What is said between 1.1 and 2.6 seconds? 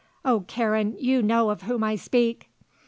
know of whom I speak."